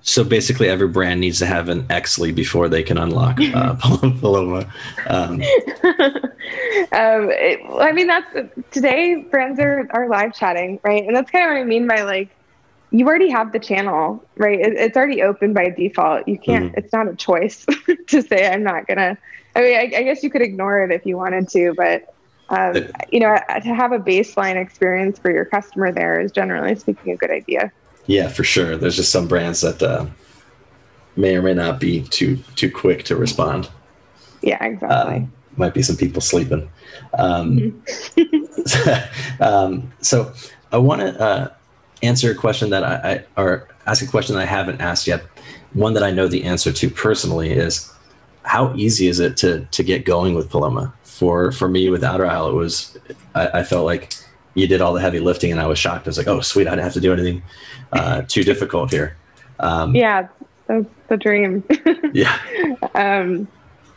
[0.02, 3.74] So basically, every brand needs to have an Exley before they can unlock uh,
[4.20, 4.70] Paloma.
[5.06, 5.34] Um,
[5.82, 9.16] um, it, I mean, that's today.
[9.30, 11.04] Brands are are live chatting, right?
[11.06, 12.28] And that's kind of what I mean by like
[12.94, 14.60] you already have the channel, right?
[14.60, 16.28] It, it's already open by default.
[16.28, 16.78] You can't, mm-hmm.
[16.78, 17.66] it's not a choice
[18.06, 19.18] to say, I'm not going to.
[19.56, 22.13] I mean, I, I, guess you could ignore it if you wanted to, but,
[22.50, 22.76] um,
[23.10, 27.16] you know, to have a baseline experience for your customer there is generally speaking a
[27.16, 27.72] good idea.
[28.06, 28.76] Yeah, for sure.
[28.76, 30.06] There's just some brands that uh,
[31.16, 33.70] may or may not be too too quick to respond.
[34.42, 35.16] Yeah, exactly.
[35.16, 36.68] Um, might be some people sleeping.
[37.18, 37.82] Um,
[38.16, 39.42] mm-hmm.
[39.42, 40.32] um, so
[40.72, 41.52] I want to uh,
[42.02, 45.22] answer a question that I, I or ask a question that I haven't asked yet.
[45.72, 47.93] One that I know the answer to personally is
[48.44, 50.92] how easy is it to to get going with Paloma?
[51.02, 52.96] For for me with Outer Isle, it was
[53.34, 54.14] I, I felt like
[54.54, 56.06] you did all the heavy lifting, and I was shocked.
[56.06, 57.42] I was like, oh sweet, I didn't have to do anything
[57.92, 59.16] uh, too difficult here.
[59.60, 60.28] Um, yeah,
[60.66, 61.64] that's the dream.
[62.12, 62.38] yeah.
[62.94, 63.48] Um,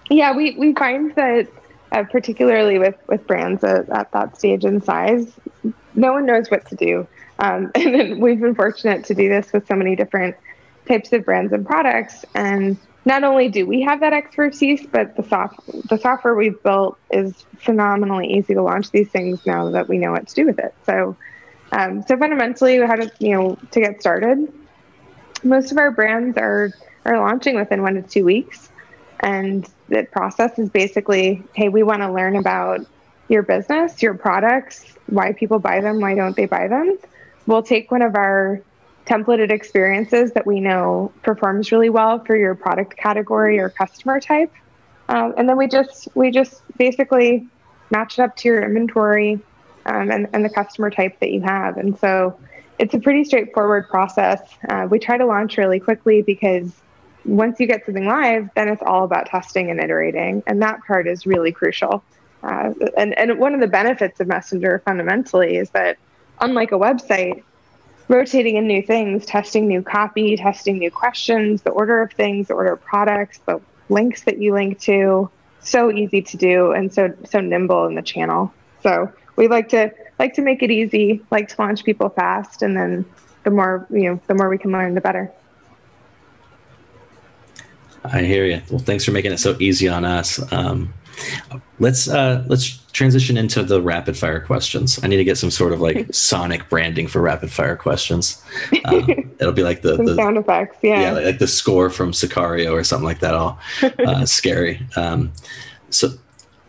[0.10, 1.48] yeah, we we find that
[1.92, 5.32] uh, particularly with with brands at, at that stage and size,
[5.96, 7.08] no one knows what to do.
[7.40, 10.36] Um, and then we've been fortunate to do this with so many different
[10.88, 12.26] types of brands and products.
[12.36, 12.78] And
[13.08, 15.56] not only do we have that expertise, but the soft
[15.88, 20.12] the software we've built is phenomenally easy to launch these things now that we know
[20.12, 20.76] what to do with it.
[20.86, 21.16] So,
[21.72, 24.52] um, so fundamentally, how to you know to get started.
[25.42, 26.74] Most of our brands are
[27.06, 28.70] are launching within one to two weeks,
[29.22, 32.82] and the process is basically, hey, we want to learn about
[33.30, 36.98] your business, your products, why people buy them, why don't they buy them,
[37.46, 38.62] we'll take one of our
[39.08, 44.52] templated experiences that we know performs really well for your product category or customer type.
[45.10, 47.48] Um, and then we just we just basically
[47.90, 49.40] match it up to your inventory
[49.86, 51.78] um, and, and the customer type that you have.
[51.78, 52.38] And so
[52.80, 54.42] it's a pretty straightforward process.
[54.68, 56.74] Uh, we try to launch really quickly because
[57.24, 60.44] once you get something live, then it's all about testing and iterating.
[60.48, 62.04] And that part is really crucial.
[62.44, 65.98] Uh, and, and one of the benefits of Messenger fundamentally is that
[66.40, 67.44] unlike a website,
[68.08, 72.54] rotating in new things, testing new copy, testing new questions, the order of things, the
[72.54, 77.14] order of products, the links that you link to, so easy to do and so
[77.30, 78.54] so nimble in the channel.
[78.84, 82.76] So we like to like to make it easy, like to launch people fast, and
[82.76, 83.06] then
[83.44, 85.32] the more you know, the more we can learn, the better.
[88.04, 88.62] I hear you.
[88.70, 90.40] Well, thanks for making it so easy on us.
[90.54, 90.94] Um,
[91.80, 95.00] let's uh, let's transition into the rapid fire questions.
[95.04, 98.42] I need to get some sort of like sonic branding for rapid fire questions.
[98.86, 99.04] Uh,
[99.40, 102.84] it'll be like the, the, sound effects, yeah, yeah, like the score from Sicario or
[102.84, 103.34] something like that.
[103.34, 103.60] All
[104.00, 104.86] uh, scary.
[104.96, 105.32] Um,
[105.90, 106.10] so,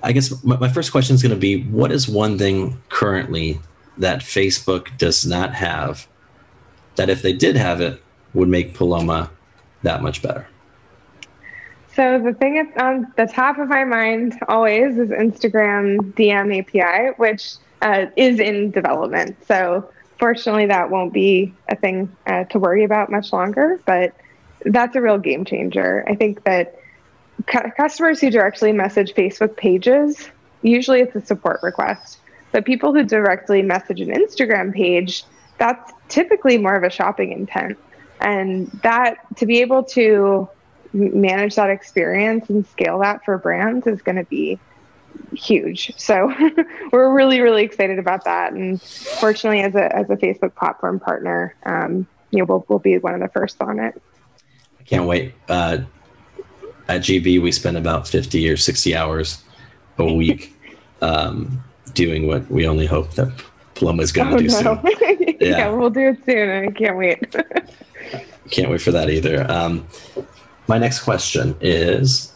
[0.02, 3.60] I guess my, my first question is going to be what is one thing currently
[3.96, 6.06] that Facebook does not have
[6.96, 8.02] that if they did have it
[8.34, 9.30] would make Paloma
[9.82, 10.46] that much better?
[11.98, 17.14] So the thing that's on the top of my mind always is Instagram DM API,
[17.16, 19.36] which uh, is in development.
[19.48, 23.80] So fortunately, that won't be a thing uh, to worry about much longer.
[23.84, 24.14] But
[24.64, 26.04] that's a real game changer.
[26.06, 26.78] I think that
[27.48, 30.30] cu- customers who directly message Facebook pages,
[30.62, 32.20] usually it's a support request.
[32.52, 35.24] But people who directly message an Instagram page,
[35.58, 37.76] that's typically more of a shopping intent.
[38.20, 40.48] And that to be able to
[40.92, 44.58] manage that experience and scale that for brands is going to be
[45.34, 45.92] huge.
[45.96, 46.32] So
[46.92, 48.52] we're really, really excited about that.
[48.52, 52.98] And fortunately, as a, as a Facebook platform partner, um, you know, we'll, we'll be
[52.98, 54.00] one of the first on it.
[54.78, 55.34] I can't wait.
[55.48, 55.78] Uh,
[56.88, 59.42] at GB, we spend about 50 or 60 hours
[59.98, 60.54] a week
[61.02, 61.62] um,
[61.94, 63.32] doing what we only hope that
[63.74, 64.52] Paloma is going to Oh, do no.
[64.52, 65.36] soon.
[65.40, 65.58] yeah.
[65.58, 65.68] Yeah.
[65.70, 66.50] we'll do it soon.
[66.50, 67.34] I can't wait.
[68.50, 69.50] Can't wait for that either.
[69.50, 69.86] Um,
[70.68, 72.32] my next question is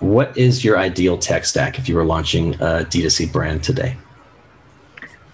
[0.00, 3.96] What is your ideal tech stack if you were launching a D2C brand today?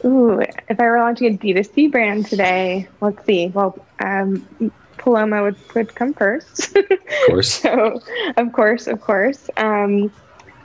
[0.04, 3.48] Ooh, if I were launching a D2C brand today, let's see.
[3.48, 4.46] Well, um,
[4.98, 6.76] Paloma would, would come first.
[7.08, 7.52] Of course.
[7.52, 8.00] so,
[8.36, 9.50] of course, of course.
[9.56, 10.10] Um,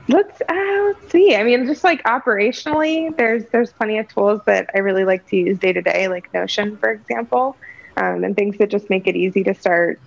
[0.07, 1.35] let's uh, let's see.
[1.35, 5.37] I mean, just like operationally, there's there's plenty of tools that I really like to
[5.37, 7.57] use day to day, like Notion, for example,
[7.97, 9.99] um, and things that just make it easy to start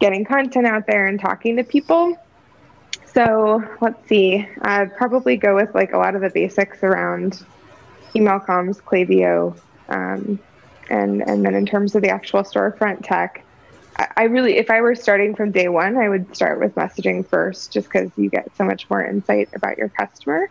[0.00, 2.16] getting content out there and talking to people.
[3.12, 4.46] So let's see.
[4.62, 7.44] I'd probably go with like a lot of the basics around
[8.16, 9.56] email comms, Klaviyo,
[9.88, 10.38] um,
[10.90, 13.44] and and then in terms of the actual storefront tech,
[13.96, 17.26] I, I really, if I were starting from day one, I would start with messaging
[17.26, 20.50] first, just because you get so much more insight about your customer,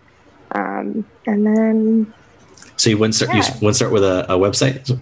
[0.52, 2.14] um, and then
[2.78, 4.98] So you wouldn't start, you wouldn't start with a, a website?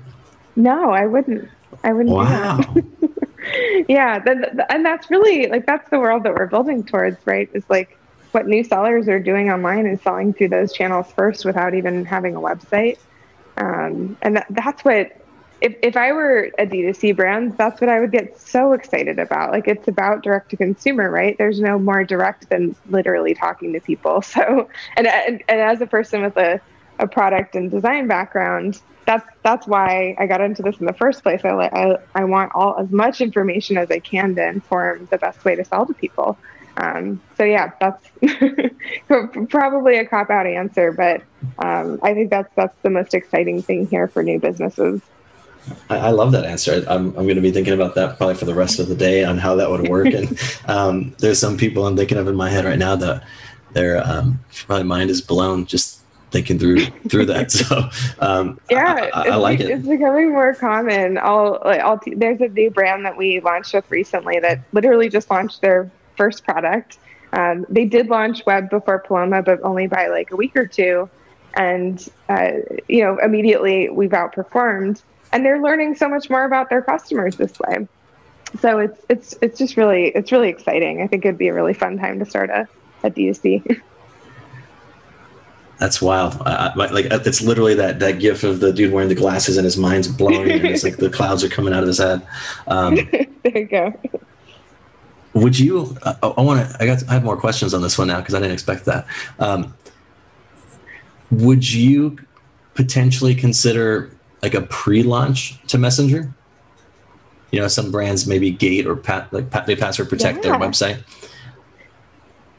[0.55, 1.49] No, I wouldn't.
[1.83, 2.15] I wouldn't.
[2.15, 2.59] Wow.
[3.87, 7.63] yeah then, and that's really like that's the world that we're building towards right is
[7.69, 7.97] like
[8.31, 12.35] what new sellers are doing online is selling through those channels first without even having
[12.35, 12.97] a website
[13.57, 15.17] um, and that, that's what
[15.59, 19.51] if, if i were a d2c brand that's what i would get so excited about
[19.51, 23.79] like it's about direct to consumer right there's no more direct than literally talking to
[23.79, 26.61] people so and and, and as a person with a,
[27.01, 31.23] a product and design background that's that's why I got into this in the first
[31.23, 31.41] place.
[31.43, 35.43] I, I I want all as much information as I can to inform the best
[35.43, 36.37] way to sell to people.
[36.77, 38.07] Um, so yeah, that's
[39.49, 41.21] probably a cop out answer, but
[41.59, 45.01] um, I think that's that's the most exciting thing here for new businesses.
[45.89, 46.83] I, I love that answer.
[46.87, 49.23] I'm, I'm going to be thinking about that probably for the rest of the day
[49.23, 50.07] on how that would work.
[50.07, 53.23] and um, there's some people I'm thinking of in my head right now that
[53.73, 56.00] their um, probably mind is blown just
[56.31, 57.51] thinking through through that.
[57.61, 57.89] So
[58.19, 59.79] um, Yeah, I, I, I like it's, it.
[59.79, 61.17] It's becoming more common.
[61.17, 65.09] I'll like I'll t- there's a new brand that we launched with recently that literally
[65.09, 66.97] just launched their first product.
[67.33, 71.09] Um, they did launch web before Paloma, but only by like a week or two,
[71.53, 72.51] and uh,
[72.87, 77.59] you know immediately we've outperformed, and they're learning so much more about their customers this
[77.59, 77.87] way.
[78.59, 81.01] So it's it's it's just really it's really exciting.
[81.01, 82.67] I think it'd be a really fun time to start a,
[83.03, 83.81] a DSC.
[85.81, 86.39] That's wild.
[86.45, 89.77] I, like it's literally that that gif of the dude wearing the glasses and his
[89.77, 92.21] mind's blowing and it's like the clouds are coming out of his head.
[92.67, 92.93] Um,
[93.43, 93.99] there you go.
[95.33, 95.97] would you?
[96.05, 96.77] I, I want to.
[96.79, 97.01] I got.
[97.09, 99.07] I have more questions on this one now because I didn't expect that.
[99.39, 99.73] Um,
[101.31, 102.15] would you
[102.75, 106.31] potentially consider like a pre-launch to Messenger?
[107.49, 111.01] You know, some brands maybe gate or pat like pat, they password protect their website.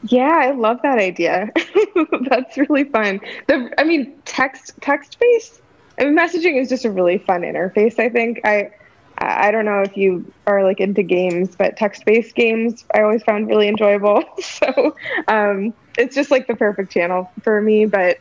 [0.03, 1.47] Yeah, I love that idea.
[2.29, 3.21] That's really fun.
[3.47, 5.61] The I mean text text based
[5.99, 8.39] I mean messaging is just a really fun interface, I think.
[8.45, 8.65] I
[9.17, 13.23] I don't know if you are like into games, but text based games I always
[13.23, 14.23] found really enjoyable.
[14.41, 14.95] So
[15.27, 17.85] um it's just like the perfect channel for me.
[17.85, 18.17] But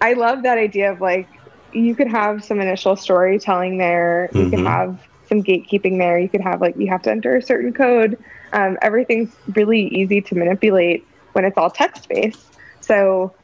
[0.00, 1.28] I love that idea of like
[1.72, 4.30] you could have some initial storytelling there.
[4.36, 4.64] You could Mhm.
[4.64, 6.18] have some gatekeeping there.
[6.18, 8.16] You could have like you have to enter a certain code.
[8.52, 12.40] Um, everything's really easy to manipulate when it's all text based.
[12.80, 13.34] So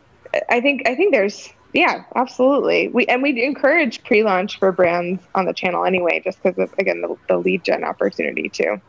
[0.49, 2.89] I think I think there's yeah, absolutely.
[2.89, 7.01] We and we encourage pre-launch for brands on the channel anyway, just because of again
[7.01, 8.81] the, the lead gen opportunity too.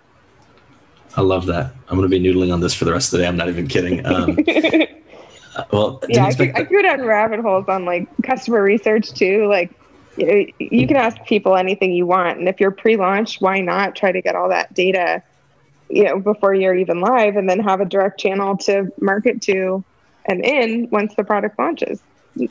[1.16, 1.74] I love that.
[1.90, 3.28] I'm going to be noodling on this for the rest of the day.
[3.28, 4.06] I'm not even kidding.
[4.06, 4.38] Um,
[5.56, 9.12] uh, well, yeah, I could, I could go down rabbit holes on like customer research
[9.12, 9.48] too.
[9.48, 9.72] Like
[10.16, 13.96] you, know, you can ask people anything you want, and if you're pre-launch, why not
[13.96, 15.22] try to get all that data
[15.92, 19.84] you know, before you're even live, and then have a direct channel to market to
[20.26, 22.02] and in once the product launches.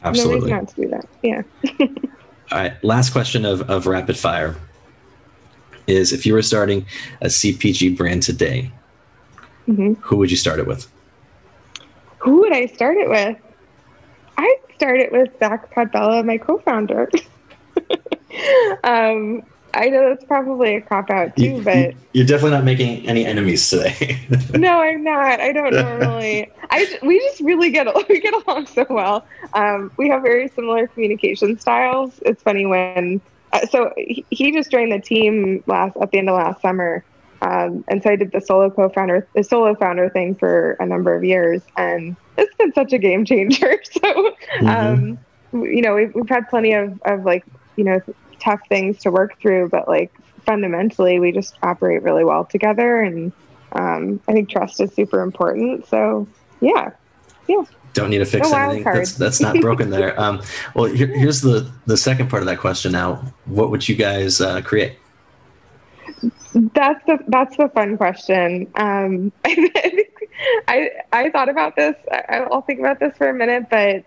[0.02, 0.50] Absolutely.
[0.50, 1.08] No reason not to do that.
[1.22, 1.42] Yeah.
[2.52, 2.84] All right.
[2.84, 4.56] Last question of, of rapid fire
[5.86, 6.84] is if you were starting
[7.20, 8.70] a CPG brand today,
[9.68, 9.96] Mhm.
[10.00, 10.90] who would you start it with?
[12.18, 13.36] Who would I start it with?
[14.36, 17.08] I'd start it with Zach Podbella, my co-founder.
[18.84, 19.42] um,
[19.74, 23.06] I know that's probably a cop out too, You, but you, are definitely not making
[23.08, 24.18] any enemies today.
[24.54, 25.40] no, I'm not.
[25.40, 26.50] I don't normally.
[26.70, 29.26] I we just really get we get along so well.
[29.54, 32.18] Um, we have very similar communication styles.
[32.24, 33.20] It's funny when
[33.52, 37.04] uh, so he, he just joined the team last at the end of last summer,
[37.42, 41.14] um, and so I did the solo co-founder the solo founder thing for a number
[41.14, 43.80] of years, and it's been such a game changer.
[44.02, 44.34] So,
[44.66, 45.18] um,
[45.52, 47.44] you know, we've we've had plenty of of like
[47.76, 48.00] you know
[48.40, 50.12] tough things to work through, but like
[50.44, 53.32] fundamentally, we just operate really well together, and
[53.72, 55.86] um, I think trust is super important.
[55.86, 56.26] So,
[56.60, 56.90] yeah,
[57.46, 57.64] yeah.
[57.92, 58.84] Don't need to fix No anything.
[58.84, 60.18] That's that's not broken there.
[60.18, 60.42] Um,
[60.74, 62.92] well, here, here's the the second part of that question.
[62.92, 64.96] Now, what would you guys uh, create?
[66.54, 68.70] That's the that's the fun question.
[68.76, 69.32] Um,
[70.68, 71.96] I I thought about this.
[72.10, 73.66] I, I'll think about this for a minute.
[73.70, 74.04] But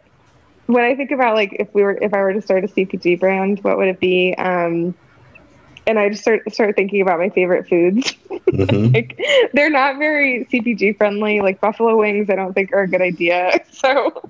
[0.67, 3.15] when I think about like if we were if I were to start a CPG
[3.19, 4.33] brand, what would it be?
[4.37, 4.95] Um,
[5.85, 8.13] and I just start start thinking about my favorite foods.
[8.53, 8.93] Mhm.
[8.93, 9.17] like
[9.53, 11.41] they're not very CPG friendly.
[11.41, 13.51] Like buffalo wings, I don't think are a good idea.
[13.71, 14.29] So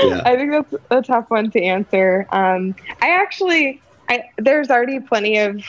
[0.00, 0.22] Yeah.
[0.24, 2.26] I think that's a tough one to answer.
[2.32, 5.62] Um, I actually, I there's already plenty of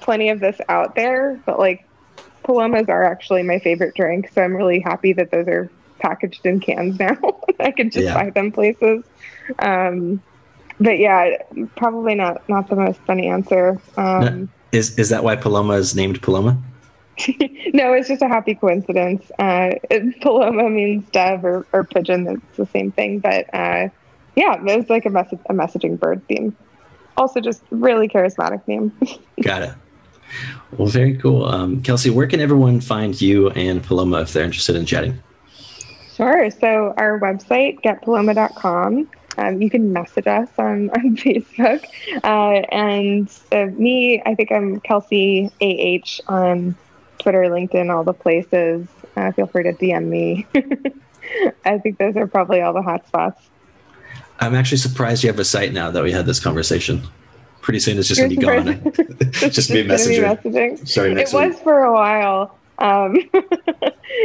[0.00, 1.80] plenty of this out there, but like
[2.44, 6.60] Palomas are actually my favorite drink, so I'm really happy that those are packaged in
[6.60, 7.16] cans now.
[7.60, 8.14] I could just Yeah.
[8.14, 9.04] buy them places.
[9.58, 10.22] Um,
[10.78, 11.36] but yeah,
[11.76, 13.80] probably not not the most funny answer.
[13.96, 16.60] Um, Is is that why Paloma is named Paloma?
[17.74, 19.30] no, it's just a happy coincidence.
[19.38, 22.26] Uh, it, Paloma means dove or, or pigeon.
[22.26, 23.18] It's the same thing.
[23.18, 23.88] But uh,
[24.36, 26.56] yeah, it's like a, message, a messaging bird theme.
[27.18, 28.96] Also, just really charismatic name.
[29.42, 29.74] Got it.
[30.78, 31.44] Well, very cool.
[31.44, 35.20] Um, Kelsey, where can everyone find you and Paloma if they're interested in chatting?
[36.20, 36.50] sure.
[36.50, 39.08] So our website, getpaloma.com.
[39.38, 41.84] Um, you can message us on, on Facebook.
[42.24, 46.76] Uh, and uh, me, I think I'm Kelsey AH on
[47.18, 48.86] Twitter, LinkedIn, all the places.
[49.16, 50.46] Uh, feel free to DM me.
[51.64, 53.48] I think those are probably all the hot spots.
[54.40, 57.02] I'm actually surprised you have a site now that we had this conversation.
[57.60, 58.68] Pretty soon it's just going to be gone.
[59.42, 60.22] It's just be a gonna messenger.
[60.22, 61.14] messaging.
[61.14, 62.56] Next it was for a while.
[62.78, 63.16] Um,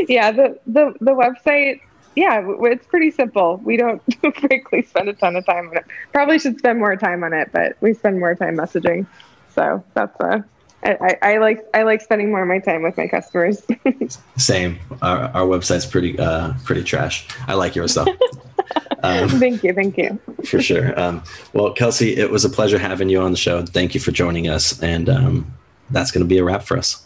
[0.07, 1.81] yeah, the, the the website.
[2.15, 3.57] Yeah, it's pretty simple.
[3.63, 4.01] We don't
[4.39, 5.85] frankly spend a ton of time on it.
[6.13, 9.05] Probably should spend more time on it, but we spend more time messaging.
[9.53, 10.41] So that's uh,
[10.83, 13.61] I, I, I like I like spending more of my time with my customers.
[14.37, 14.79] Same.
[15.01, 17.27] Our, our website's pretty uh, pretty trash.
[17.47, 18.05] I like yours though.
[19.03, 20.19] um, thank you, thank you.
[20.45, 20.97] for sure.
[20.99, 23.65] Um, well, Kelsey, it was a pleasure having you on the show.
[23.65, 25.53] Thank you for joining us, and um,
[25.89, 27.03] that's going to be a wrap for us.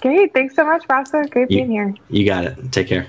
[0.00, 1.26] Great, thanks so much, Vasa.
[1.30, 1.94] Great You- being here.
[2.08, 2.72] You got it.
[2.72, 3.06] Take care.